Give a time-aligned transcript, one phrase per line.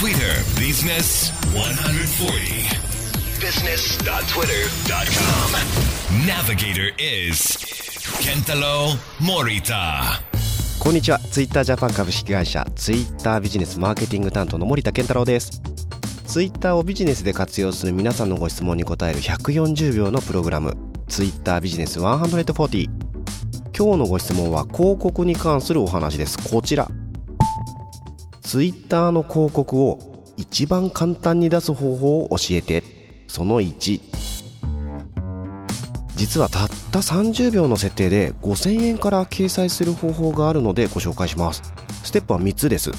[0.00, 2.64] Twitter Business 140
[3.38, 5.52] business.twitter.com
[6.26, 7.58] Navigator is
[8.22, 10.22] Kentaro Morita.
[10.78, 11.18] こんにちは。
[11.18, 15.60] ツイッタージャパン株式会社ツイッタービジネスマーケティング担当の森田健太郎です。
[16.26, 20.78] ツイッターをビジネスで活用する皆さんのご質問に答える140秒のプログラム。
[21.08, 22.88] ツイッタービジネス140
[23.76, 26.38] 今日のご質問は広告に関するお話です。
[26.38, 26.88] こちら。
[28.40, 33.00] ツイッターの広告を一番簡単に出す方法を教えて。
[33.30, 34.00] その1
[36.16, 41.62] 実はたった30秒の設定で5000円から掲載する方法があるのでご紹介します。
[42.02, 42.90] ステップは3つです。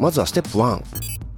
[0.00, 0.82] まずはステップ1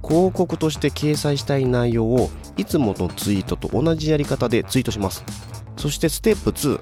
[0.05, 5.23] 広告として掲載したい内容をいつものツイートと同じやり方でツイートします。
[5.77, 6.79] そしてステップ2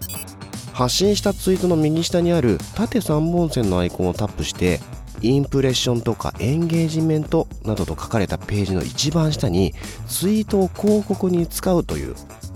[0.72, 4.80] 発信したツイートの右下にある縦3本線のアイコンをタップして
[5.22, 9.74] インプレッションとかエンゲージメントなどと書かれたページの一番下に
[10.08, 12.16] ツイートを広告に使うという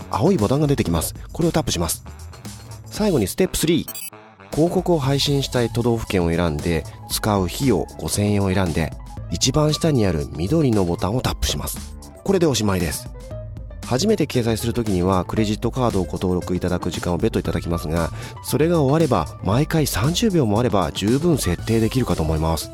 [0.10, 1.16] 青いボタンが出てきます。
[1.32, 2.04] これをタップします。
[2.86, 3.86] 最後にステップ3
[4.52, 8.94] 広告を配信したい都道府県を選んで使う費用5000円を選んで
[9.32, 11.98] 一番下にある緑のボタンをタップします。
[12.24, 13.10] これでおしまいです。
[13.86, 18.10] 初めて掲載するときにはクレジットカードをご登録いただく時間を別途いただきますが
[18.44, 22.72] それが終われば毎回30秒もあれば十分設定できるかと思います。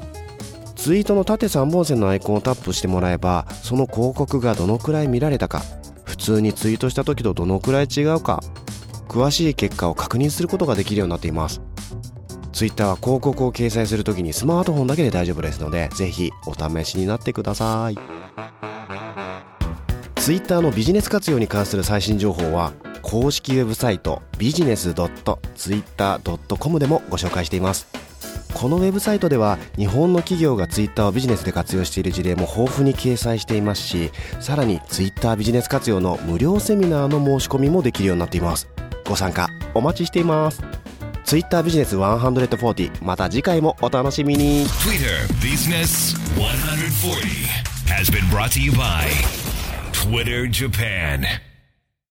[0.76, 5.62] ツイートの縦3本線のアイコンをタップしてもらえばその広告がどのくらい見られたか
[6.06, 8.42] 普通にツイートした時とどのくらい違うか
[9.10, 11.62] 詳しい結果を確認することができるようになっています。
[12.54, 18.79] ツイッターは広告を掲載するときにスマートフォンだけで大丈夫ですのでぜひお試しになってください。
[20.30, 27.88] ツイッターのビジネス活用に関する最新情報は公式ウェブサイトビジネス .twitter.com でもご紹介しています。
[28.54, 38.70] このウェブサイトでは日本の企業がツイッターをビジネスで活用している事例も豊富に掲載していますしさらにツイッタービジネス活用の無料セミナーの申し込みもできるようになっています。
[39.08, 40.62] ご参加お待ちしています。
[41.26, 44.68] ツイッタービジネス140また次回もお楽しみに。
[44.68, 45.10] Twitter
[45.42, 49.39] Business 140 has been brought to you by
[50.10, 51.40] Twitter Japan